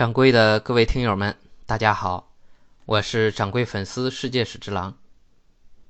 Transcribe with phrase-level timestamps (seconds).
[0.00, 2.32] 掌柜的各位听友们，大家好，
[2.86, 4.96] 我是掌柜粉丝世界史之狼。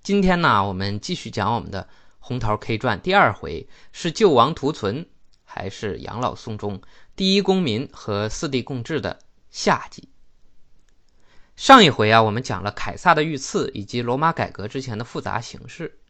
[0.02, 1.84] 今天呢，我们继续讲我们的
[2.18, 5.08] 《红桃 K 传》第二回，是救亡图存
[5.44, 6.82] 还是养老送终？
[7.14, 10.08] 第一公民和四帝共治的下集。
[11.54, 16.00] 上一回啊，我们讲了凯撒的遇刺以及罗马改革之前的复杂形势。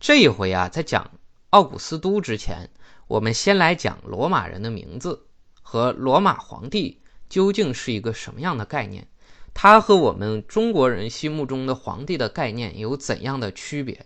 [0.00, 1.08] 这一回啊，在讲
[1.50, 2.68] 奥古斯都之前，
[3.06, 5.28] 我们先来讲罗马人的名字
[5.62, 6.98] 和罗马皇帝。
[7.32, 9.06] 究竟是一个什么样的概念？
[9.54, 14.04] 它和我们中国人心目中的皇帝的概念有怎样的区别？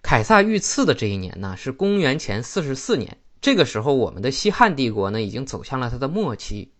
[0.00, 3.18] 凯撒遇刺的这一年呢，是公元前四十四年。
[3.40, 6.70] 这个时候，我们的西汉帝国呢，已经走向了它的末期。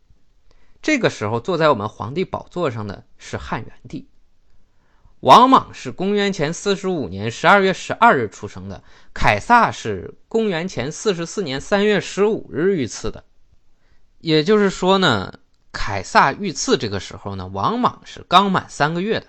[0.80, 4.08] 这个时候，坐在我们皇帝宝座上的是汉元帝。
[5.18, 13.24] 王莽是公元前四十五年十二月十二日出生的，凯撒是公元前四十四年三月十五日遇刺的。
[14.18, 15.38] 也就是说呢，
[15.72, 19.26] 凯撒遇刺这个时候呢，王莽是刚满三个月的。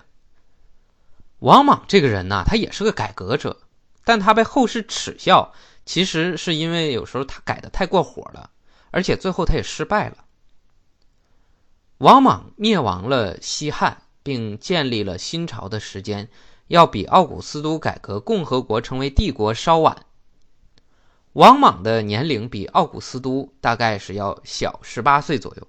[1.38, 3.58] 王莽这个人呢，他也是个改革者，
[4.04, 5.52] 但他被后世耻笑，
[5.86, 8.50] 其实是因为有时候他改的太过火了，
[8.90, 10.18] 而且最后他也失败了。
[11.98, 16.28] 王莽灭亡了西汉，并建立了新朝的时间，
[16.66, 20.04] 要比奥古斯都改革共和国成为帝国稍晚。
[21.34, 25.66] 王莽的年龄比奥古斯都大概是要小十八岁左右。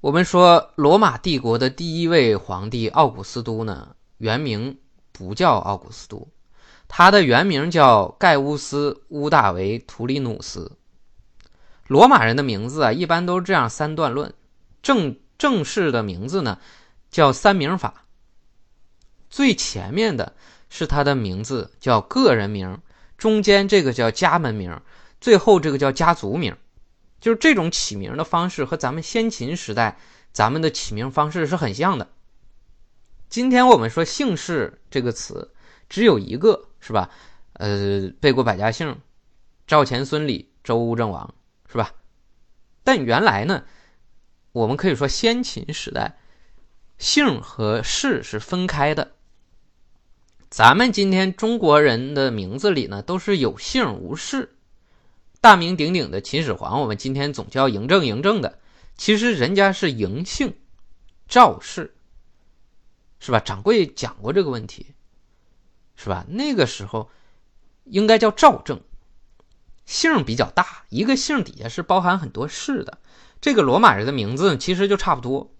[0.00, 4.76] 我们说罗马帝国的第一位皇帝奥古斯都呢，原名
[5.12, 6.26] 不叫奥古斯都，
[6.88, 10.72] 他的原名叫盖乌斯·乌大维·图里努斯。
[11.86, 14.34] 罗马人的名字啊，一般都是这样三段论。
[14.82, 16.58] 正正式的名字呢，
[17.08, 18.04] 叫三名法。
[19.30, 20.34] 最前面的
[20.68, 22.80] 是他的名字叫个人名。
[23.18, 24.80] 中间这个叫家门名，
[25.20, 26.56] 最后这个叫家族名，
[27.20, 29.98] 就是这种起名的方式和咱们先秦时代
[30.32, 32.08] 咱们的起名方式是很像的。
[33.28, 35.52] 今天我们说姓氏这个词
[35.88, 37.10] 只有一个，是吧？
[37.54, 38.96] 呃，背过百家姓，
[39.66, 41.34] 赵钱孙李周吴郑王，
[41.70, 41.92] 是吧？
[42.84, 43.64] 但原来呢，
[44.52, 46.16] 我们可以说先秦时代
[46.96, 49.16] 姓和氏是分开的。
[50.50, 54.56] 咱们今天中国人的名字里呢，都是有姓无氏。
[55.42, 58.58] 大名鼎鼎的秦始皇，我们今天总叫嬴政，嬴政的，
[58.96, 60.54] 其实人家是嬴姓
[61.28, 61.94] 赵氏，
[63.20, 63.40] 是吧？
[63.40, 64.86] 掌柜讲过这个问题，
[65.96, 66.24] 是吧？
[66.30, 67.10] 那个时候
[67.84, 68.80] 应该叫赵政，
[69.84, 72.98] 姓比较大，一个姓底下是包含很多氏的。
[73.42, 75.52] 这个罗马人的名字其实就差不多，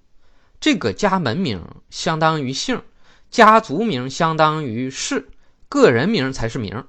[0.59, 2.83] 这个家门名相当于姓。
[3.31, 5.29] 家族名相当于氏，
[5.69, 6.87] 个人名才是名，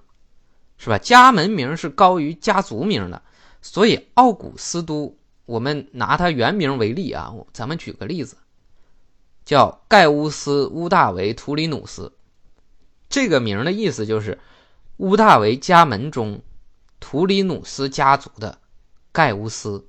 [0.77, 0.97] 是吧？
[0.97, 3.21] 家门名是高于家族名的，
[3.61, 8.37] 所以奥古斯都，我们拿他原名为例啊，咱们举个例子，
[9.43, 12.13] 叫盖乌斯·乌大维·图里努斯，
[13.09, 14.39] 这个名的意思就是
[14.97, 16.41] 乌大维家门中
[16.99, 18.59] 图里努斯家族的
[19.11, 19.87] 盖乌斯。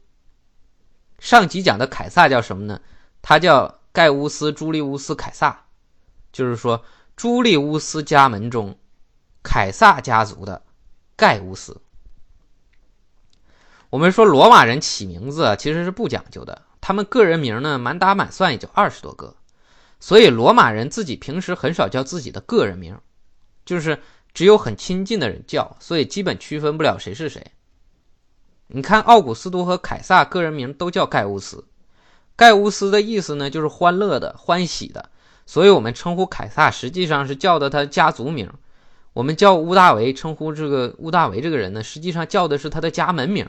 [1.18, 2.80] 上集讲的凯撒叫什么呢？
[3.22, 5.66] 他叫盖乌斯·朱利乌斯·凯撒。
[6.32, 6.84] 就是说，
[7.16, 8.76] 朱利乌斯家门中，
[9.42, 10.62] 凯撒家族的
[11.16, 11.80] 盖乌斯。
[13.91, 19.34] 我们说罗马人起名字其实是不讲究的，他们个人名呢满打满算也就二十多个，
[19.98, 22.97] 所以罗马人自己平时很少叫自己的个人名，
[23.64, 24.00] 就是
[24.32, 27.44] 只有很亲近的人叫，所以基本区分不了谁是谁。
[28.68, 31.64] 你看奥古斯都和凯撒个人名都叫盖乌斯，
[32.36, 35.10] 盖乌斯的意思呢就是欢乐的、欢喜的。
[35.50, 38.48] 所以，我们称呼凯撒实际上是叫的他家族名。
[39.12, 43.48] 我们叫乌大维，称呼这个乌大维这个人呢，实际上叫的是他的家门名。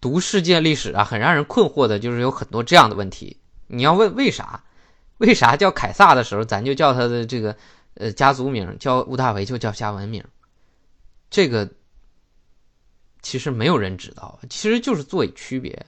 [0.00, 3.36] 读世界历史啊，很让人困惑的就是有很多这样的问题。
[3.66, 4.64] 你要问为啥？
[5.18, 7.54] 为啥叫凯撒的时候，咱就叫他的这个
[7.92, 10.24] 呃家族名，叫乌大维就叫家门名？
[11.28, 11.68] 这个
[13.20, 15.84] 其实没有人知道，其实就是做以区别。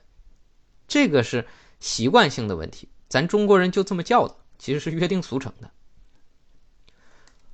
[0.86, 1.46] 这个是
[1.80, 4.36] 习惯性的问题，咱中国人就这么叫的。
[4.58, 5.70] 其实是约定俗成的。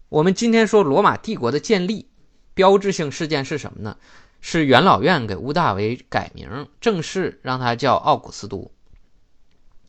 [0.09, 2.09] 我们今天说罗马帝国的建立，
[2.55, 3.97] 标志性事件是什么呢？
[4.41, 8.71] 是元老院给屋大维改名，正式让他叫奥古斯都。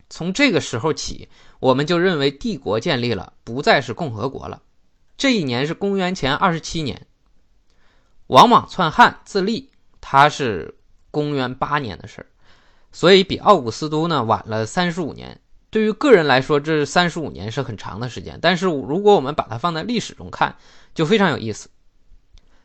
[0.09, 1.27] 从这个时候起，
[1.59, 4.61] 我们就认为帝国建立了，不再是共和国了。
[5.17, 7.05] 这一年是公元前二十七年，
[8.27, 10.77] 王莽篡汉自立，他是
[11.11, 12.25] 公元八年的事，
[12.91, 15.41] 所以比奥古斯都呢晚了三十五年。
[15.75, 18.39] 对于个人来说，这三十五年是很长的时间。
[18.41, 20.55] 但是如果我们把它放在历史中看，
[20.93, 21.67] 就非常有意思。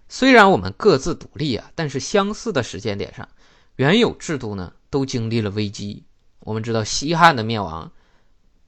[0.08, 3.28] 虽然我们各自独立啊，但是相似的时间点上，
[3.74, 6.04] 原有制度呢都经历了危机。
[6.38, 7.90] 我们知道西汉的灭亡，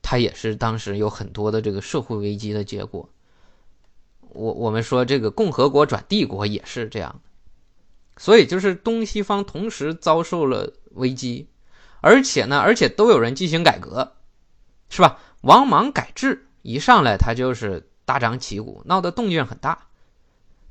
[0.02, 3.08] 它也是当时有很多的这个社会危机的结果。
[4.22, 7.20] 我我们说这个共和国转帝国也是这样，
[8.16, 11.46] 所以就是东西方同时遭受了危机，
[12.00, 14.14] 而且呢，而且都有人进行改革，
[14.92, 15.18] 是吧？
[15.40, 19.86] 王莽改制一上来，他就是大张旗鼓，闹得动静很大。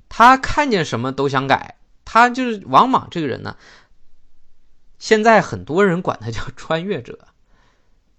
[0.09, 3.57] 他看见什么都想改，他就是王莽这个人呢。
[4.99, 7.17] 现在很多人管他叫 穿越者，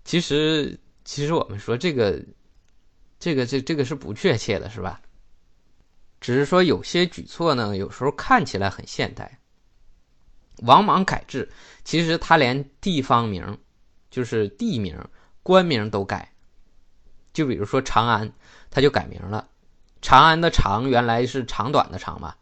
[0.05, 2.21] 其实其实我们说这个
[3.21, 5.01] 这个这这个是不确切的，是吧？
[6.21, 9.39] 只是说有些举措呢，有时候看起来很现代。
[10.65, 11.49] 王莽改制，
[11.85, 13.57] 其实他连地方名，
[14.11, 14.99] 就是地名、
[15.43, 16.33] 官名都改。
[17.33, 18.31] 就比如说长安，
[18.71, 19.49] 他就改名了。
[20.01, 22.35] 长安的长原来是长短的长嘛，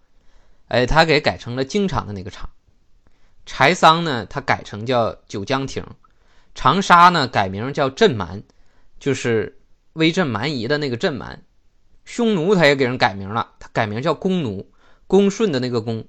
[0.69, 2.49] 哎，他给改成了经常的那个长。
[3.47, 5.85] 柴桑呢，他改成叫九江亭。
[6.55, 8.43] 长沙呢，改名叫镇蛮，
[8.99, 9.61] 就是
[9.93, 11.43] 威震蛮夷的那个镇蛮。
[12.05, 14.73] 匈奴他也给人改名了，他改名叫弓奴，
[15.07, 16.05] 恭顺的那个弓。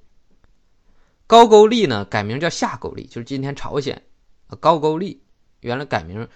[1.27, 4.01] 高句丽呢改名叫夏勾丽，就是今天朝鲜。
[4.59, 5.23] 高句丽
[5.59, 6.27] 原来改名，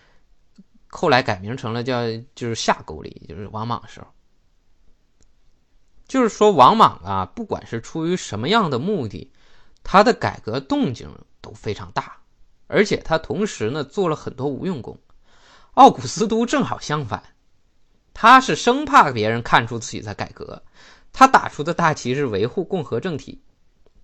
[0.96, 2.02] 后来改名成了叫
[2.34, 4.08] 就是夏勾里，就是王莽的时候。
[6.08, 9.32] 就是说王莽啊，不管是出于什么样的目的，
[9.84, 11.10] 他的改革动静
[11.42, 12.18] 都非常大，
[12.68, 14.98] 而且他同时呢做了很多无用功。
[15.74, 17.22] 奥古斯都正好相反。
[18.14, 20.64] 他是生怕别人看出自己在改革，
[21.12, 23.42] 他打出的大旗是维护共和政体，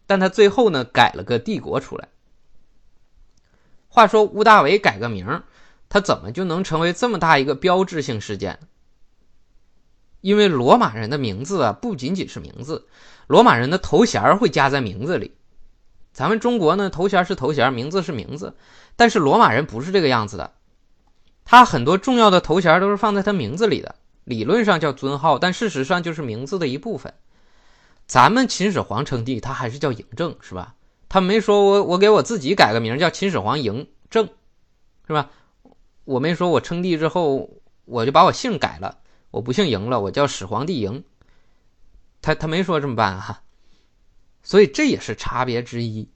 [0.06, 2.10] 但他最后呢改了个帝国出来。
[3.88, 5.44] 话说屋大维改个名，
[5.92, 8.60] 他怎么就能成为这么大一个标志性事件？
[10.22, 12.88] 因为罗马人的名字啊不仅仅是名字，
[13.28, 15.36] 罗马人的头衔会加在名字里。
[16.14, 18.56] 咱们中国呢头衔是头衔，名字是名字，
[18.96, 20.54] 但是罗马人不是这个样子的，
[21.44, 23.96] 他很多重要的头衔都是放在他名字里的。
[24.24, 27.14] 理论上叫尊号，但事实上就是名字的一部分。
[28.08, 30.76] 咱们秦始皇称帝，他还是叫嬴政，是吧？
[31.10, 34.30] 他没说我我给我自己改个名叫秦始皇嬴政，
[35.06, 35.30] 是吧？
[36.04, 37.50] 我没说我称帝之后
[37.86, 39.00] 我就把我姓改了，
[39.30, 41.04] 我不姓嬴了，我叫始皇帝嬴。
[42.22, 43.44] 他他没说这么办哈，
[44.44, 46.10] 所以这也是差别之一。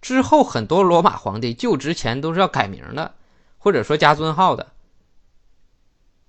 [0.00, 3.14] 之后很多罗马皇帝就职前都是要改名的，
[3.58, 4.72] 或者说加尊号的。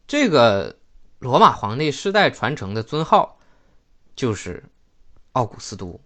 [0.07, 0.77] 这个
[1.19, 3.39] 罗马皇帝世代传承的尊号
[4.15, 4.63] 就是
[5.33, 5.99] 奥古斯都，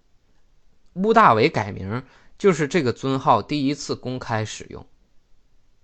[0.93, 2.03] 屋大维改名
[2.37, 4.85] 就是这个尊号第一次公开使用，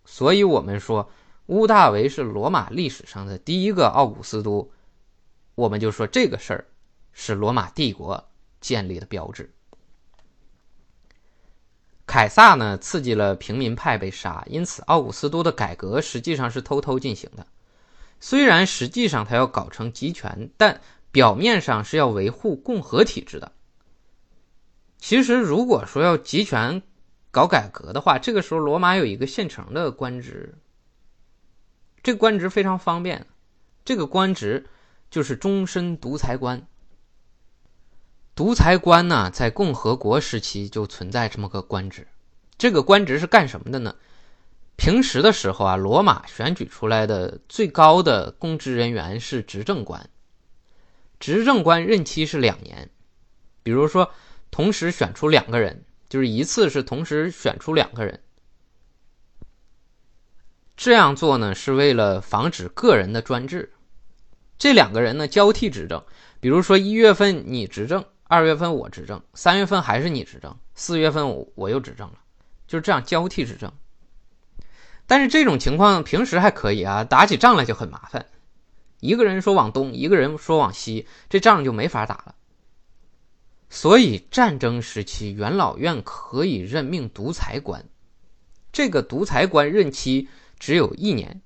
[0.10, 1.12] 所以我们说
[1.48, 4.72] 屋大维是罗马历史上的第一个奥古斯都，
[5.54, 6.66] 我们就说这个事儿
[7.12, 8.30] 是罗马帝国
[8.62, 9.54] 建立的标志。
[12.06, 17.46] 凯撒呢刺激了平民派被杀，因此奥古斯都的改革实际上是偷偷进行的。
[18.22, 20.80] 虽然实际上他要搞成集权，但
[21.12, 23.52] 表面上是要维护共和体制的。
[24.98, 26.82] 其实，如果说要集权
[27.38, 30.56] 搞改革的话，这个时候罗马有一个现成的官职，
[32.02, 33.28] 这个官职非常方便，
[33.86, 34.66] 这个官职
[35.12, 36.66] 就是终身独裁官。
[38.34, 42.08] 独裁官呢，在共和国时期就存在这么个官职，
[42.58, 43.96] 这个官职是干什么的呢？
[44.76, 50.10] 平时的时候啊，罗马选举出来的最高的公职人员是执政官，
[51.20, 52.90] 执政官任期是两年。
[53.62, 54.12] 比如说，
[54.50, 58.22] 同时选出两个人，就是一次是同时选出两个人。
[60.76, 63.74] 这样做呢，是为了防止个人的专制。
[64.60, 66.04] 这两个人呢交替执政，
[66.40, 72.20] 比如说一月份你执政，二月份我执政，三月份还是你执政，四月份我我又执政了，
[72.68, 73.72] 就是这样交替执政。
[75.06, 78.26] 但是这种情况平时还可以啊，打起仗来就很麻烦。
[79.00, 82.36] 一个人说往东，一个人说往西，这仗就没法打了。
[83.70, 87.84] 所以战争时期，元老院可以任命独裁官，
[88.72, 90.28] 这个独裁官任期
[90.60, 91.42] 只有一年，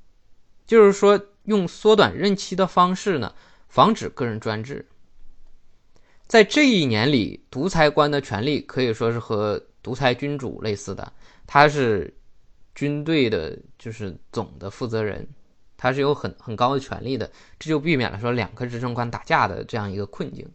[0.65, 3.33] 就是说用缩短任期的方式呢，
[3.67, 4.85] 防止个人专制。
[6.27, 11.11] 在这一年里，独裁官的权力可以说是和独裁君主类似的，
[11.45, 12.13] 他是。
[12.73, 15.27] 军队的就是总的负责人，
[15.75, 20.49] 他是有很很高的权力的，这就避免了说两个执政官打架的这样一个困境，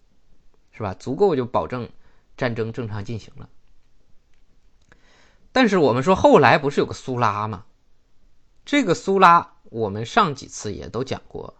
[0.77, 0.95] 是吧？
[0.95, 1.89] 足够就保证
[2.37, 3.49] 战争正常进行了。
[5.53, 7.65] 但是我们说后来不是有个苏拉吗？
[8.65, 11.55] 这个苏拉我们上几次也都讲过，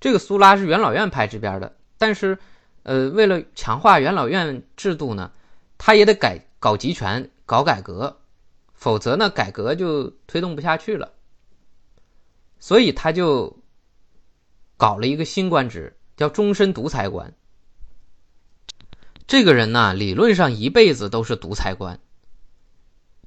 [0.00, 2.38] 这个苏拉是元老院派这边的，但是
[2.82, 5.30] 呃，为了强化元老院制度呢，
[5.78, 8.16] 他也得改搞集权、搞改革。
[8.72, 11.12] 否则呢，改革就推动不下去了。
[12.58, 13.62] 所以他就
[14.78, 17.34] 搞了一个新官职，叫终身独裁官。
[19.30, 22.00] 这个人呢，理论上一辈子都是独裁官，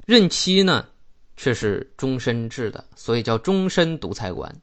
[0.05, 0.87] 任期呢
[1.37, 4.53] 却是终身制的，所以叫终身独裁官。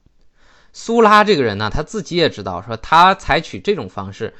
[0.75, 4.35] 苏拉这个人呢，他自己也知道，说他采取这种方式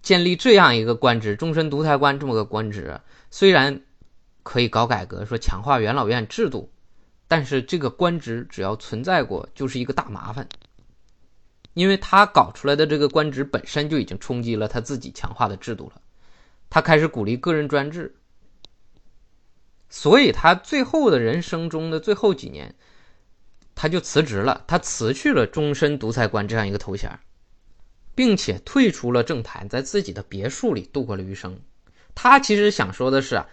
[0.00, 3.00] 建立这样一个官职——终身独裁官这么个官职，
[3.32, 3.80] 虽然
[4.44, 6.70] 可以搞改革，说强化元老院制度。
[7.26, 10.48] 但是这个官职只要存在过，就是一个大麻烦，
[11.78, 16.02] 因为他搞出来的这个官职本身就已经冲击了他自己强化的制度了，
[16.68, 18.12] 他开始鼓励个人专制，
[19.88, 22.74] 所以他最后的人生中的最后几年，
[23.76, 27.16] 他就辞职了，他辞去了终身独裁官这样一个头衔，
[28.16, 31.56] 并且退出了政坛，在自己的别墅里度过了余生。
[32.12, 33.46] 他其实想说的是啊，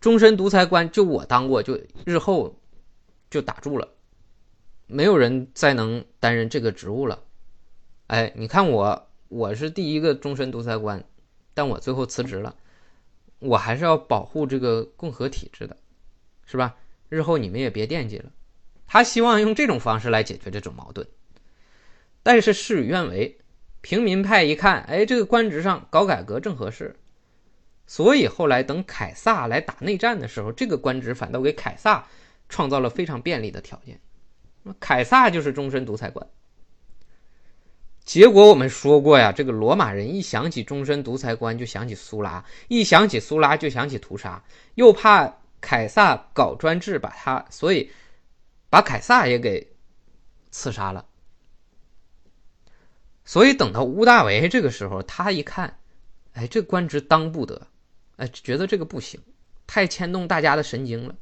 [0.00, 2.56] 终身独裁官就我当过，就日后。
[3.30, 3.88] 就打住了，
[4.86, 7.18] 没有人再能担任这个职务了。
[8.08, 11.04] 哎，你看我，我是第一个终身独裁官，
[11.54, 12.54] 但我最后辞职了。
[13.38, 15.76] 我还是要保护这个共和体制的，
[16.44, 16.76] 是吧？
[17.08, 18.30] 日后你们也别惦记了。
[18.86, 21.06] 他希望用这种方式来解决这种矛盾，
[22.22, 23.38] 但是事与愿违。
[23.80, 26.96] 平民派一看，哎，这个官职上搞改革正合适，
[27.86, 32.06] 所以后来等凯撒来打内战的时候，这个官职反倒给凯撒。
[32.48, 33.98] 创造了非常便利的条件，
[34.62, 36.28] 那凯撒就是终身独裁官。
[38.04, 44.42] 结果我们说过呀，这个罗马人一想起终身独裁官就想起苏拉，一想起苏拉就想起屠杀，
[44.74, 47.88] 又怕凯撒搞专制把他，所以
[48.68, 49.66] 把凯撒也给
[50.50, 51.06] 刺杀了。
[53.24, 55.78] 所以等到屋大维这个时候，他一看，
[56.32, 57.68] 哎，这官职当不得，
[58.16, 59.20] 哎，觉得这个不行，
[59.68, 61.14] 太牵动大家的神经了。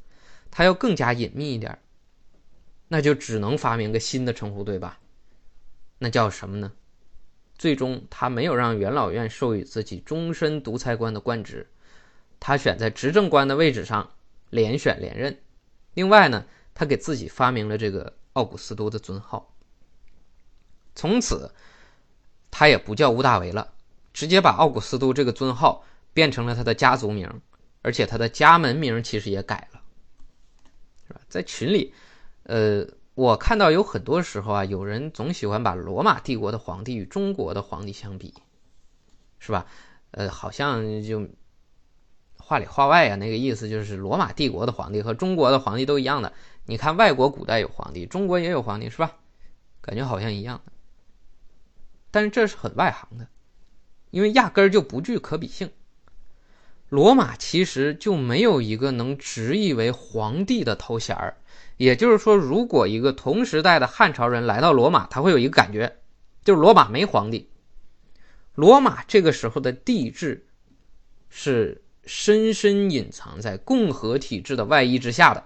[0.49, 1.77] 他要更加隐秘一点，
[2.87, 4.97] 那就只能发明个新的称呼，对吧？
[6.03, 6.71] 那叫什么呢？
[7.59, 11.69] 最终他没有让元老院授予自己终身独裁官的官职，
[12.39, 14.09] 他选在执政官的位置上
[14.49, 15.39] 连选连任。
[15.93, 16.43] 另外呢，
[16.73, 19.55] 他给自己发明了这个奥古斯都的尊号。
[20.95, 21.51] 从此，
[22.49, 23.71] 他也不叫屋大维了，
[24.11, 27.29] 直接把奥古斯都这个尊号变成了他的家族名，
[27.83, 29.81] 而且他的家门名其实也改了。
[31.29, 31.93] 在群里，
[32.41, 38.33] 呃，我看到有很多时候啊，有人总喜欢把罗马帝国的皇帝与中国的皇帝相比，
[39.39, 39.65] 是吧？
[40.11, 41.27] 呃，好像就
[42.37, 46.31] 话里话外啊，那个意思就是罗马帝国的皇帝和中国的皇帝都一样的。
[46.65, 49.17] 你看外国古代有皇帝，中国也有皇帝，是吧？
[49.81, 50.71] 感觉好像一样的，
[52.11, 53.27] 但是这是很外行的，
[54.11, 55.71] 因为压根儿就不具可比性。
[56.87, 61.37] 罗马其实就没有一个能直译为皇帝的头衔儿，
[61.81, 65.97] 也就是说，如果一个同时代的汉朝人来到罗马，他会有一个感觉，
[66.43, 67.49] 就是罗马没皇帝。
[68.53, 70.45] 罗马这个时候的帝制
[71.31, 75.43] 是深深隐藏在共和体制的外衣之下的，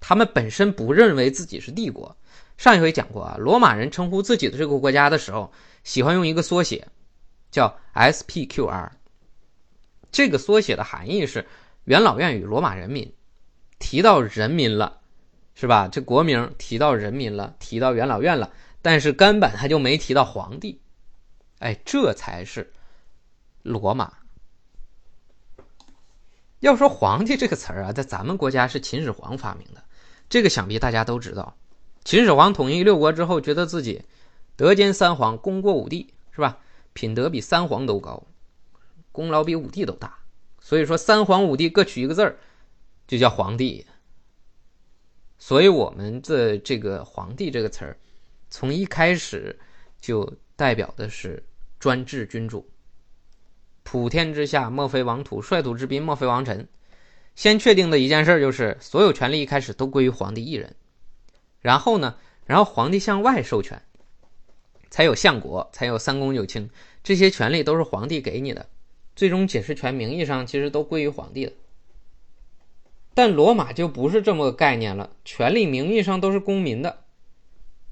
[0.00, 2.16] 他们本身不认为自己是帝国。
[2.58, 5.52] 上一回讲过啊，罗马人称呼自己的这个国家的时候，
[5.84, 6.88] 喜欢用一个缩写，
[7.52, 8.88] 叫 SPQR。
[10.10, 11.46] 这个缩写的含义是
[11.84, 13.12] 元老院与罗马人民，
[13.78, 15.01] 提到人民了，
[15.54, 15.88] 是吧？
[15.88, 20.80] 这国名提到人民了，提到元老院了，但是根本他就没提到皇帝，
[21.58, 22.72] 哎，这才是
[23.62, 24.12] 罗马。
[26.60, 29.82] 要说皇帝这个词儿啊，在咱们国家是秦始皇发明的，
[30.28, 31.56] 这个想必大家都知道。
[32.04, 34.02] 秦始皇统一六国之后，觉得自己
[34.56, 36.58] 德兼三皇，功过五帝，是吧？
[36.92, 38.22] 品德比三皇都高。
[39.12, 40.18] 功劳比五帝都大，
[40.58, 42.38] 所以说三皇五帝各取一个字儿，
[43.06, 43.86] 就叫皇帝。
[45.44, 47.98] 所以我们的这个“皇帝”这个词儿，
[48.48, 49.58] 从一开始
[50.00, 51.42] 就代表的是
[51.80, 52.70] 专制君主。
[53.82, 56.68] 普天之下莫非王土，率土之滨莫非王臣。
[57.34, 60.76] 先确定的一件事就是，所有权力一开始都归于皇帝一人。
[61.58, 63.82] 然后呢，然后皇帝向外授权，
[64.90, 66.70] 才有相国，才有三公九卿，
[67.02, 68.68] 这些权利都是皇帝给你的。
[69.16, 71.52] 最终解释权名义上其实都归于皇帝的，
[73.14, 77.04] 但罗马就不是这么个概念了，权力名义上都是公民的，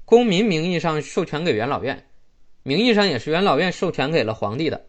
[0.05, 2.07] 公民名义上授权给元老院，
[2.63, 4.85] 名义上也是元老院授权给了皇帝的。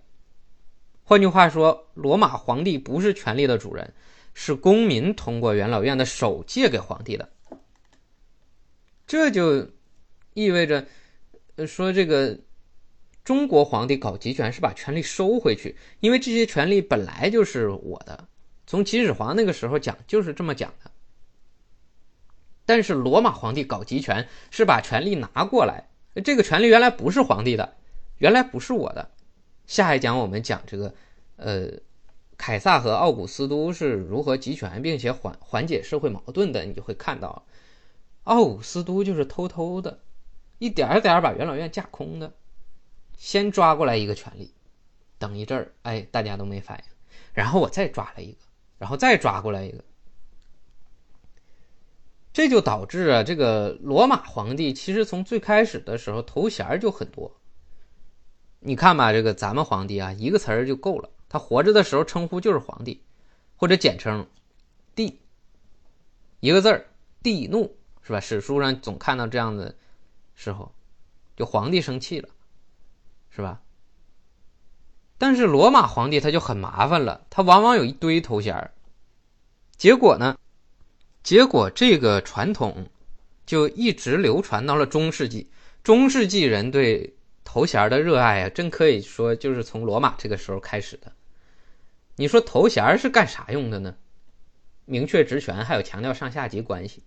[1.02, 3.92] 换句话说，罗马皇帝不是权力的主人，
[4.34, 7.28] 是公民通过元老院的手借给皇帝的。
[9.06, 9.68] 这就
[10.34, 10.86] 意味着，
[11.66, 12.38] 说这个。
[13.24, 18.26] 中国皇帝搞集权是把权力收回去，因为这些权力本来就是我的。
[18.72, 20.90] 从秦始皇那个时候讲就是这么讲的，
[22.64, 25.90] 但是罗马皇帝搞集权是把权力拿过来，
[26.24, 27.76] 这个权力原来不是皇帝的，
[28.16, 29.10] 原来不是我的。
[29.66, 30.94] 下一讲我们讲这个，
[31.36, 31.68] 呃，
[32.38, 37.44] 凯撒和奥古斯都是如何集权并且缓缓解社会矛盾的，你就会看到，
[38.24, 40.00] 奥古斯都就是偷偷的，
[40.56, 42.32] 一点点把元老院架空的，
[43.18, 44.54] 先抓过来一个权力，
[45.18, 46.84] 等一阵儿，哎，大家都没反应，
[47.34, 48.38] 然后我再抓了一个，
[48.82, 49.78] 然后再抓过来一个。
[52.32, 57.32] 这就导致啊，这个罗马皇帝其实从最开始的时候头衔就很多。
[58.58, 61.08] 你看吧，这个咱们皇帝啊，一个词儿就够了。
[61.28, 63.00] 他活着的时候称呼就是皇帝，
[63.56, 64.26] 或者简称
[64.96, 65.20] 帝，
[66.40, 66.84] 一个字儿
[67.22, 68.18] 帝怒是吧？
[68.18, 69.72] 史书上总看到这样的
[70.34, 70.74] 时候，
[71.36, 72.28] 就皇帝生气了，
[73.30, 73.62] 是吧？
[75.22, 78.72] 但是罗马皇帝他就很麻烦了，他往往有一堆头衔
[79.76, 80.36] 结果呢？
[81.22, 82.88] 结果这个传统
[83.46, 85.48] 就一直流传到了中世纪。
[85.84, 87.14] 中世纪人对
[87.44, 91.12] 头衔的热爱啊，真可以说就是从罗马这个时候开始的。
[92.16, 93.94] 你说头衔是干啥用的呢？
[94.86, 97.04] 明确职权，还有强调上下级关系。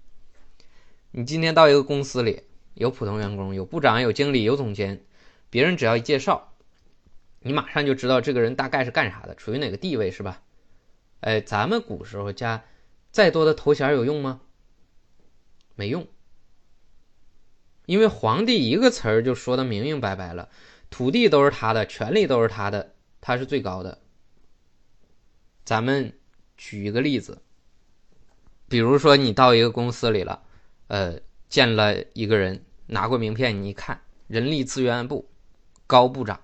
[1.11, 2.43] 你今天到一个公司里，
[2.75, 5.03] 有普通员工，有部长，有经理，有总监，
[5.49, 6.53] 别人只要一介绍，
[7.47, 10.41] 你马上就知道这个人大概是干啥的，处于哪个地位，是吧？
[11.19, 12.63] 哎，咱们古时候加。
[13.11, 14.41] 再多的头衔有用吗？
[15.75, 16.07] 没用，
[17.85, 20.49] 因为皇帝一个词儿就说的明明白白了，
[20.89, 23.99] 土地都是他的，权力都是他的，他是最高的。
[25.63, 26.11] 咱们
[26.57, 27.41] 举一个例子，
[28.67, 30.43] 比如说你到一个公司里了，
[30.87, 35.29] 呃，见了一个人，拿过名片，你一看，人力资源部
[35.87, 36.41] 高部长，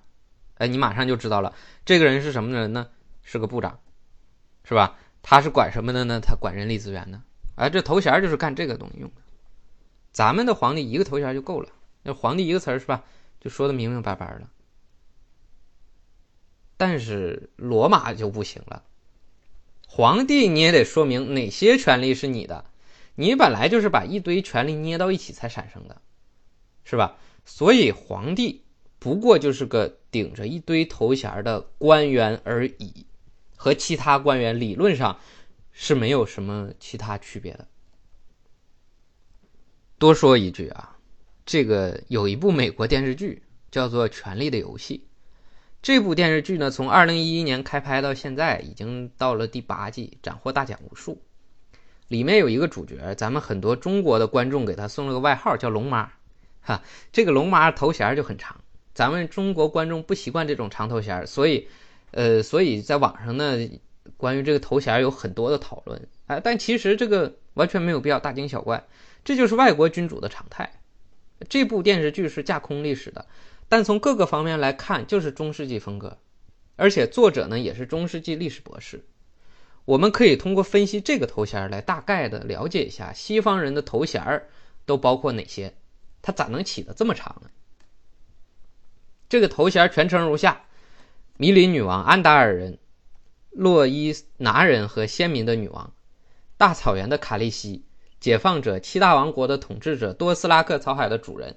[0.62, 2.88] 哎，你马上就知道了，这个人是什么人呢？
[3.24, 3.80] 是个部长，
[4.62, 4.96] 是吧？
[5.20, 6.20] 他是管什么的呢？
[6.20, 7.20] 他管人力资源的。
[7.56, 9.22] 哎，这头衔就是干这个东西用的。
[10.12, 11.68] 咱们的皇帝一个头衔就够了，
[12.04, 13.02] 那皇帝一个词儿是吧？
[13.40, 14.42] 就说的明明白白的。
[16.76, 18.84] 但是罗马就不行了，
[19.88, 22.66] 皇帝你也得说明哪些权利是你的，
[23.16, 26.00] 你本来就是把一堆权利捏到一起才产生的，
[26.84, 27.16] 是吧？
[27.44, 28.61] 所以皇帝
[29.02, 33.04] 不过就是个顶着一堆头衔的官员而已。
[33.56, 35.18] 和其他官员理论上
[35.72, 37.66] 是没有什么其他区别的。
[39.98, 40.96] 多说一句啊，
[41.44, 44.98] 这个有一部美国电视剧叫做《权力的游戏》，
[45.80, 51.20] 这部电视剧呢，从二零一一年开拍到现在，已经到了第八季，斩获大奖无数。
[52.08, 56.12] 里面有一个主角，咱们很多中国的观众给他送了个外号，叫“龙妈”。
[56.62, 58.60] 哈，这个龙妈头衔就很长，
[58.94, 61.68] 咱们中国观众不习惯这种长头衔，所以。
[62.14, 63.56] 呃，所以在网上呢，
[64.18, 68.84] 关于这个头衔有很多的讨论，哎，但其实这个完全没有必要大惊小怪，
[69.24, 70.74] 这就是外国君主的常态。
[71.48, 73.24] 这部电视剧是架空历史的，
[73.66, 76.18] 但从各个方面来看，就是中世纪风格，
[76.76, 79.02] 而且作者呢也是中世纪历史博士。
[79.86, 84.42] 我们可以通过分析这个头衔来大概的了解一下西方人的头衔
[84.84, 85.72] 都包括哪些，
[86.20, 87.48] 他咋能起得这么长呢？
[89.32, 90.66] 这个头衔全称如下。
[91.38, 92.78] 米林女王、安达尔人、
[93.48, 95.94] 洛伊拿人和先民的女王、
[96.58, 97.82] 大草原的卡利西、
[98.20, 101.56] 解放者、七大王国的统治者、多斯拉克草海的主人、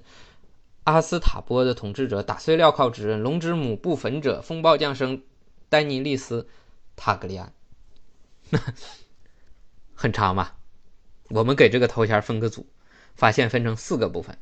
[0.84, 5.22] 阿斯塔波的统治者、打碎镣铐之人、龙之母、不焚者、风暴降生、
[5.68, 6.48] 丹尼利斯、
[6.96, 7.52] 塔格利安，
[9.94, 10.56] 很长吧？
[11.28, 12.66] 我们给这个头衔分个组，
[13.14, 14.38] 发现分成四个部分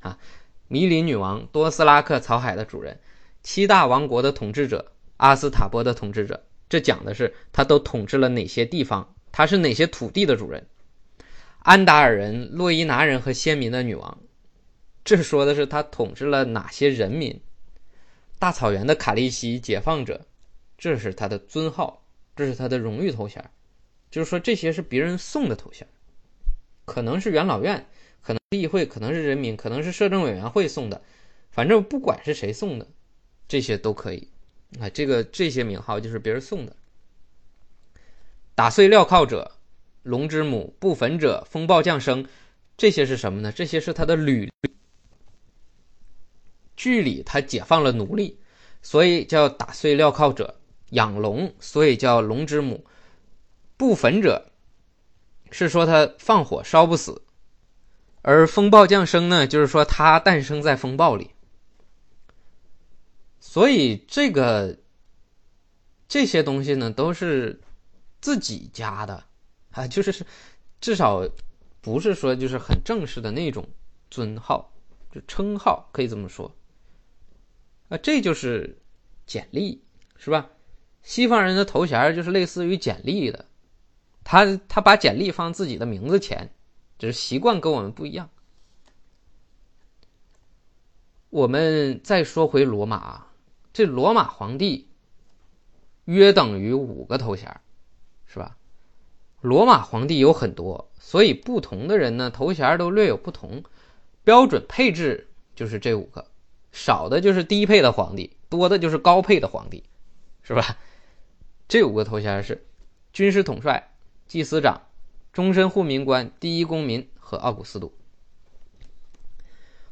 [0.00, 0.18] 啊：
[0.68, 3.00] 迷林女王、多斯拉克草海的主人。
[3.42, 10.66] 七大王国的统治者，阿斯塔波的统治者，这讲的是他都统治了哪些地方，他是哪些土地的主人。
[11.60, 14.18] 安达尔人、洛伊拿人和先民的女王，
[15.04, 17.40] 这说的是他统治了哪些人民。
[18.38, 20.26] 大草原的卡利西解放者，
[20.76, 22.02] 这是他的尊号，
[22.34, 23.48] 这是他的荣誉头衔，
[24.10, 25.86] 就是说这些是别人送的头衔，
[26.84, 27.86] 可能是元老院，
[28.26, 31.00] 可能议会，可能是人民，可能是摄政委员会送的，
[31.52, 32.88] 反正不管是谁送的。
[33.46, 34.28] 这些都可以，
[34.80, 36.74] 啊，这个这些名号就是别人送的。
[38.56, 39.52] 打碎镣铐者、
[40.02, 42.26] 龙之母、不焚者、风暴降生，
[42.76, 43.52] 这些是什么呢？
[43.52, 44.50] 这些是他的履。
[46.74, 48.40] 剧里他解放了奴隶，
[48.82, 50.56] 所以叫打碎镣铐者；
[50.90, 52.84] 养龙，所以叫龙之母；
[53.76, 54.50] 不焚者，
[55.52, 57.22] 是说他放火烧不死；
[58.28, 61.30] 而风暴降生呢，就是说它诞生在风暴里。
[63.38, 64.76] 所以这个
[66.08, 67.60] 这些东西呢，都是
[68.20, 69.22] 自己加的
[69.70, 70.26] 啊，就是
[70.80, 71.24] 至少
[71.80, 73.64] 不是说就是很正式的那种
[74.10, 74.72] 尊号，
[75.12, 76.52] 就称号，可以这么说。
[77.88, 78.76] 啊，这就是
[79.24, 79.80] 简历，
[80.18, 80.50] 是吧？
[81.04, 83.46] 西方人的头衔就是类似于简历的，
[84.24, 86.50] 他他把简历放自己的名字前，
[86.98, 88.30] 只是习惯跟我们不一样。
[91.30, 93.32] 我们再说回罗马啊，
[93.72, 94.88] 这罗马皇帝
[96.04, 97.60] 约等于五个头衔，
[98.26, 98.56] 是吧？
[99.40, 103.62] 罗马皇帝有很多，所以不同的人呢头衔都略有不同，
[104.24, 106.26] 标准配置就是这五个。
[106.72, 109.84] 少的就是低配的皇帝，多的就是高配的皇帝，
[110.42, 110.76] 是吧？
[111.68, 112.66] 这五个头衔是
[113.12, 113.92] 军事统帅、
[114.26, 114.82] 祭司长、
[115.36, 117.92] 终身护民官、第一公民和奥古斯都。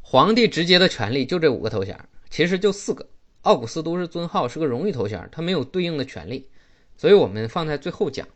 [0.01, 3.07] 皇帝直接的权利就这五个头衔，其实就四个。
[3.43, 6.49] 奥古斯都是尊号，是个荣誉头衔，他没有对应的权利，
[6.97, 8.27] 所以我们放在最后讲。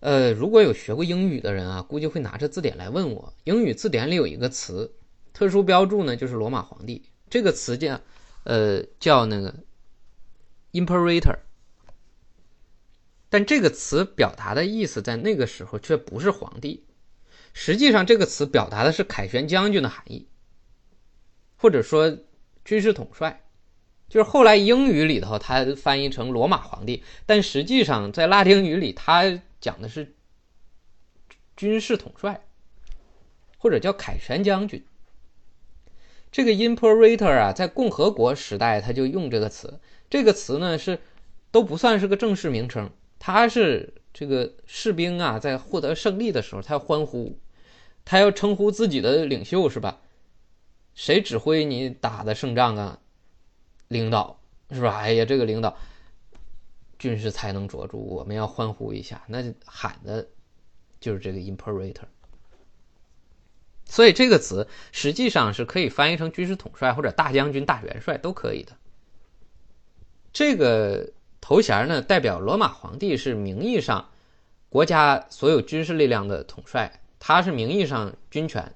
[0.00, 4.90] 呃，如果有学过英语的人啊，估计会拿着字典来问我，英语字典里有一个词。
[5.34, 8.00] 特殊标注呢，就是罗马皇帝这个词叫，
[8.44, 9.54] 呃，叫那个
[10.72, 11.36] imperator，
[13.32, 16.84] 但这个词表达的意思在那个时候却不是皇帝，
[17.54, 20.28] 实际上这个词表达的是凯旋将军的含义，
[21.56, 22.18] 或者说
[22.62, 23.42] 军事统帅，
[24.10, 30.14] 就是后来英语里头它翻译成罗马皇帝，但实际上在拉丁语里它讲的是
[31.56, 32.44] 军事统帅，
[33.56, 34.84] 或者叫凯旋将军。
[36.30, 39.80] 这个 imperator 啊，在共和国时代他就用这个词。
[40.10, 41.00] 这个词呢是
[41.50, 42.90] 都不算是个正式名称，
[43.24, 47.38] 他是这个士兵啊，在获得胜利的时候，他要欢呼，
[48.04, 50.00] 他要称呼自己的领袖是吧？
[50.92, 52.98] 谁指挥你打的胜仗啊？
[53.86, 54.40] 领导
[54.72, 54.96] 是吧？
[54.96, 55.76] 哎呀，这个领导
[56.98, 60.26] 军事才能卓著，我们要欢呼一下，那喊的
[60.98, 62.08] 就是这个 imperator。
[63.84, 68.76] 所以这个词实际上是可以翻译成军事统帅或者大将军、大元帅都可以的。
[70.32, 74.08] 这个头衔呢，代表罗马皇帝是名义上
[74.70, 78.74] 国家所有军事力量的统帅，他是名义上军权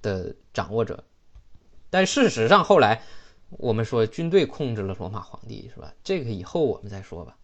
[0.00, 1.04] 的掌握者。
[1.90, 3.02] 但事实上，后来
[3.50, 5.92] 我们说军队控制了罗马皇帝，是吧？
[6.02, 7.36] 这个以后我们再说吧。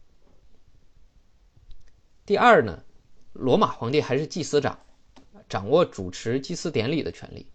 [2.25, 2.83] 第二呢，
[3.35, 4.79] 罗马皇帝还是祭司长。
[5.47, 7.47] 掌握主持祭祀典礼的权利。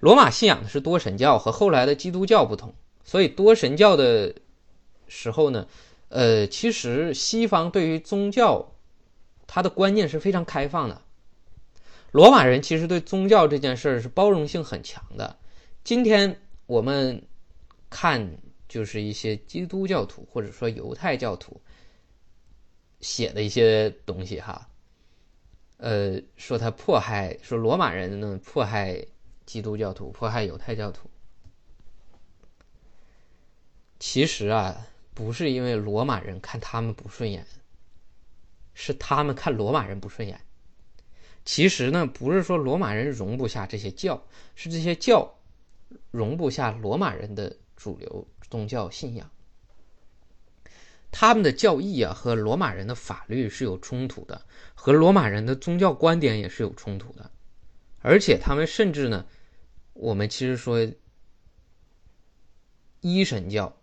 [0.00, 4.34] 罗马信仰的是多神教，和后来的基督教不同，所以多神教的
[5.06, 5.68] 时候呢，
[6.08, 8.74] 呃，其实西方对于宗教，
[9.46, 11.02] 他的观念是非常开放的。
[12.12, 15.38] 罗马人其实对宗教这件事儿是包容性很强的。
[15.84, 17.22] 今天我们
[17.90, 21.60] 看，就是一些基督教徒或者说犹太教徒
[23.00, 24.68] 写的一些东西哈。
[25.76, 29.04] 呃，说他迫害，说罗马人呢迫害
[29.44, 31.10] 基督教徒，迫害犹太教徒。
[33.98, 34.86] 其实啊，
[35.18, 37.44] 不是因为罗马人看他们不顺眼，
[38.72, 40.40] 是他们看罗马人不顺眼。
[41.44, 45.36] 其实呢，不是说罗马人容不下这些教，是这些教
[46.12, 49.28] 容不下罗马人的主流宗教信仰。
[51.10, 57.28] 他们的教义啊，和罗马人的法律是有冲突的，和罗马人的宗教观点也是有冲突的，
[58.02, 59.26] 而且他们甚至呢，
[59.94, 60.88] 我们其实说
[63.00, 63.77] 一神教，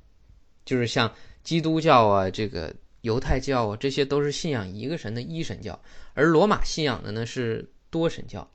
[0.65, 5.80] 就是像基督教啊、这个犹太教啊，这些都是信仰一个神的一神教，
[6.13, 8.49] 而罗马信仰的呢是多神教，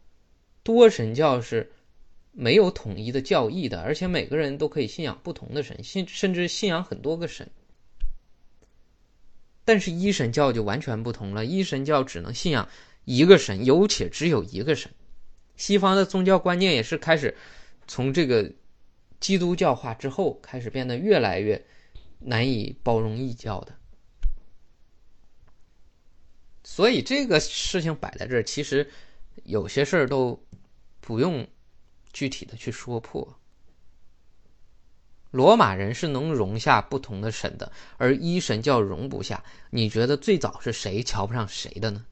[0.62, 1.70] 多神教是
[2.32, 7.48] 没有统一的教义的，而且每个人都可以信仰不同的神，信甚至信仰很多个神。
[9.64, 12.68] 但是一神教就完全不同了，一神教只能信仰
[13.04, 14.90] 一个神，有且只有一个神。
[15.56, 17.36] 西方的宗教观念也是开始
[17.86, 18.50] 从这个
[19.20, 21.62] 基督教化之后，开始变得越来越
[22.20, 23.74] 难以包容异教的。
[26.62, 28.88] 所以这个事情摆在这儿，其实
[29.44, 30.40] 有些事儿都
[31.00, 31.46] 不用
[32.12, 33.36] 具体的去说破。
[35.32, 39.44] 罗马人是能容下不同的神的，而一神教容不下。
[39.70, 42.04] 你觉得最早是谁瞧不上谁的呢？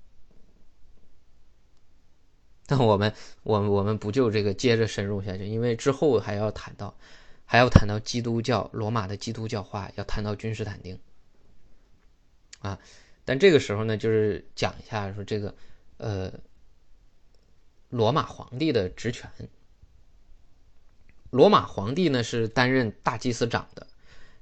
[2.68, 5.46] 那我们，我们我们不就这个接着深入下去？
[5.46, 6.96] 因为之后还要谈到，
[7.50, 11.00] 还要谈到基督教，罗马的基督教化，要谈到君士坦丁
[12.60, 12.78] 啊。
[13.24, 15.54] 但这个时候呢，就是讲一下说这个，
[15.96, 16.30] 呃，
[17.88, 19.30] 罗马皇帝的职权。
[21.30, 23.86] 罗马皇帝呢是担任大祭司长的，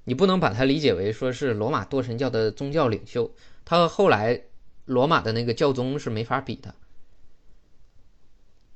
[0.02, 3.32] 你不能把它理解为说是罗马多神教的宗教领袖，
[3.64, 4.42] 他和后来
[4.84, 6.74] 罗马的那个教宗是没法比的。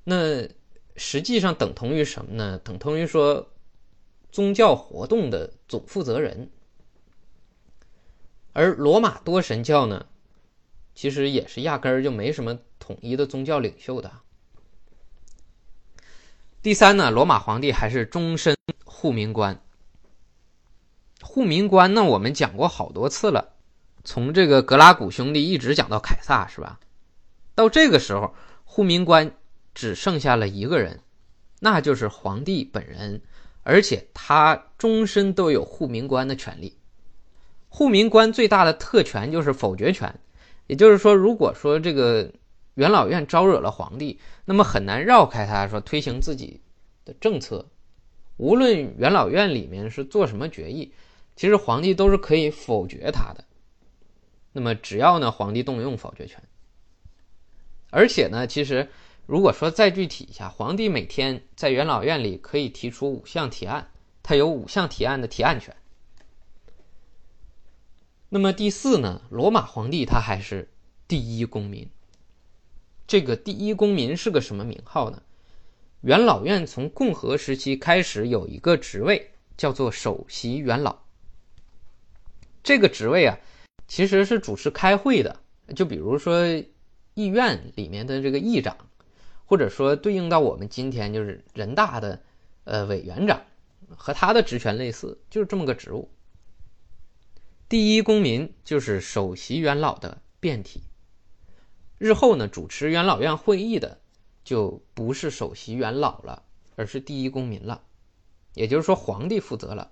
[0.04, 0.48] 那
[0.94, 2.58] 实际上等同于什么呢？
[2.58, 3.52] 等同于说
[4.30, 6.50] 宗教活动的总负责人。
[8.52, 10.06] 而罗马多神教呢，
[10.94, 14.10] 其实也是压根儿就没什么统一的宗教领袖的。
[16.62, 19.62] 第三呢，罗马皇帝还是终身护民官。
[21.22, 23.54] 护民官呢，我们讲过好多次了，
[24.04, 26.80] 从这个格拉古兄弟一直讲到凯撒，是吧？
[27.54, 29.34] 到这个时候，护民官
[29.74, 31.00] 只剩下了一个人，
[31.60, 33.22] 那就是皇帝本人，
[33.62, 36.76] 而且他终身都有护民官的权利。
[37.68, 40.12] 护民官最大的特权就是否决权，
[40.66, 42.32] 也就是说，如果说这个
[42.74, 46.60] 元老院招惹了皇帝，那么很难绕开他，说推行自己
[47.04, 47.68] 的政策。
[48.38, 50.92] 无论元老院里面是做什么决议，
[51.36, 53.44] 其实皇帝都是可以否决他的。
[54.52, 56.42] 那么只要呢，皇帝动用否决权，
[57.90, 58.88] 而且呢，其实
[59.30, 63.88] 如果说再具体一下，皇帝每天在元老院里可以提出五项提案，
[64.24, 65.76] 他有五项提案的提案权。
[68.28, 69.22] 那么第四呢？
[69.30, 70.68] 罗马皇帝他还是
[71.06, 71.88] 第一公民。
[73.06, 75.22] 这个第一公民是个什么名号呢？
[76.00, 80.98] 元老院从共和时期开始有一个职位叫做首席元老。
[82.64, 83.38] 这个职位啊，
[83.86, 85.40] 其实是主持开会的。
[85.76, 86.44] 就比如说
[87.14, 88.76] 议院里面的这个议长，
[89.50, 92.22] 或者说对应到我们今天就是人大的
[92.62, 93.42] 呃委员长，
[93.96, 96.08] 和他的职权类似，就是这么个职务。
[97.68, 100.82] 第一公民就是首席元老的变体。
[101.98, 104.00] 日后呢，主持元老院会议的
[104.44, 106.44] 就不是首席元老了，
[106.76, 107.82] 而是第一公民了。
[108.54, 109.90] 也就是说，皇帝负责了。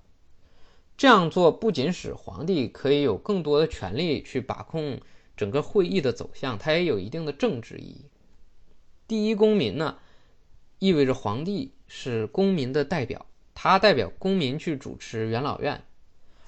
[0.97, 5.01] 这样做不仅使皇帝可以有更多的权利去把控
[5.37, 8.05] 整个会议的走向，它也有一定的政治意义。
[9.09, 9.97] 第一公民呢，
[10.79, 15.83] 意味着皇帝是公民的代表，他代表公民去主持元老院。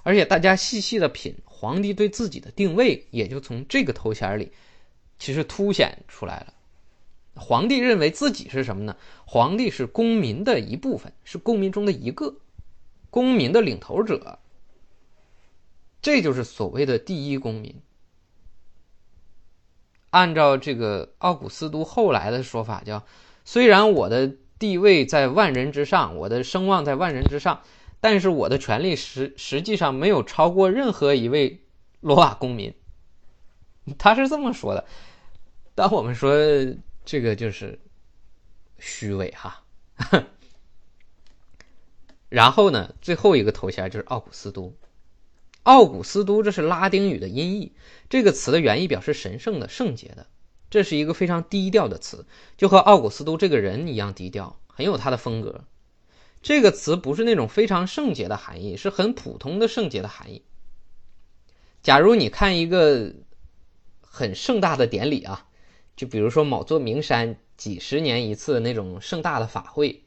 [0.02, 4.52] 而且大家细细的品，皇帝对自己的定位也就从这个头衔里，
[5.18, 6.54] 其实凸显出来了。
[7.34, 8.96] 皇帝认为自己是什么呢？
[9.24, 12.36] 皇帝是公民的一部分，是公民中的一个，
[13.08, 14.38] 公民的领头者。
[16.02, 17.74] 这就是所谓的第一公民。
[20.10, 23.02] 按照这个奥古斯都后来的说法，叫
[23.44, 27.62] 虽然我的地位在万人之上，我的声望在万人之上。
[28.02, 31.60] 但是我的权利实实际上没有超过任何一位
[32.00, 32.72] 罗马公民，
[33.98, 34.86] 他是这么说的。
[35.74, 36.34] 当我们说
[37.04, 37.78] 这个就是
[38.78, 39.62] 虚伪哈，
[42.30, 44.74] 然后呢，最后一个头衔就是奥古斯都。
[45.64, 47.72] 奥古斯都这是拉丁语的音译，
[48.08, 50.26] 这个词的原意表示神圣的、圣洁的，
[50.70, 55.64] 这是一个非常低调的词，就和奥古斯都这个人一样低调，很有他的风格。
[56.42, 60.42] 这个词不是那种非常圣洁的含义，是很普通的圣洁的含义。
[61.82, 63.14] 假如你看一个
[64.00, 65.46] 很盛大的典礼啊，
[65.96, 70.04] 就比如说某座名山几十年一次的那种盛大的法会，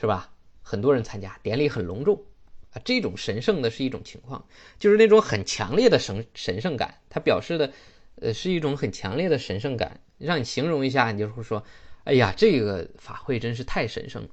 [0.00, 0.32] 是吧？
[0.62, 2.24] 很多人参加，典礼很隆重
[2.72, 4.46] 啊，这种神圣的是一种情况，
[4.78, 7.72] 就是那种很强烈的神神圣感，它表示的
[8.16, 11.64] 呃是一种很强烈的神圣感，让你形容一下，你就会说，
[12.04, 14.28] 哎呀，这个法会真是太神圣了。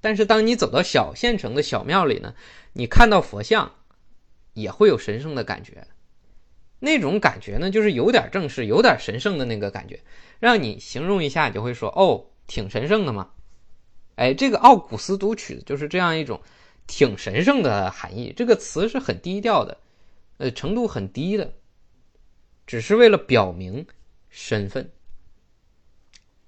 [0.00, 2.34] 但是当你走到小县城的小庙里呢，
[2.74, 3.72] 你看到佛像，
[4.52, 5.88] 也会有神圣的感觉。
[6.78, 9.98] 那种感觉呢，就是有点正式、有点神圣的那个感觉。
[10.38, 13.30] 让你形容一下，你就会说：“哦，挺神圣的嘛。”
[14.16, 16.40] 哎，这个奥古斯都曲子就是这样一种
[16.86, 18.32] 挺神圣的含义。
[18.36, 19.78] 这个词是很低调的，
[20.38, 21.52] 呃，程度很低的，
[22.66, 23.86] 只是为了表明
[24.28, 24.90] 身份。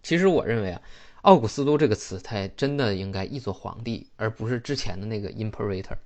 [0.03, 0.83] 其实我认为啊。
[1.23, 5.97] 奥古斯都这个词，它真的应该译作皇帝，而不是之前的那个 imperator。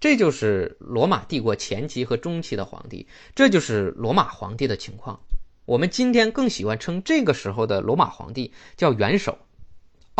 [0.00, 5.20] 这就是罗马帝国前期和中期的皇帝，这就是罗马皇帝的情况。
[5.66, 9.38] 我们今天更喜欢称这个时候的罗马皇帝叫元首。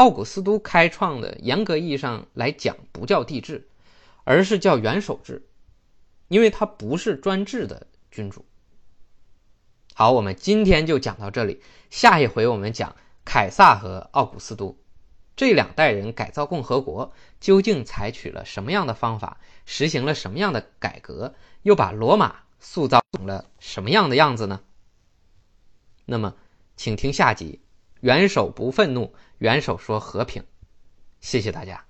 [0.00, 3.68] 奥古斯都开创的，严格意义上来讲不叫帝制，
[4.24, 5.46] 而是叫元首制，
[6.28, 8.46] 因为他不是专制的君主。
[9.92, 11.60] 好，我们今天就讲到这里，
[11.90, 12.96] 下一回我们讲。
[13.26, 14.78] 凯撒和奥古斯都
[15.36, 24.62] 这两代人改造共和国，究竟采取了什么样的方法，实行了什么样的改革，又把罗马塑造成了什么样的样子呢？
[26.06, 26.34] 那么，
[26.74, 27.60] 请听下集：
[28.00, 30.42] 元首不愤怒，元首说和平。
[31.20, 31.89] 谢谢大家。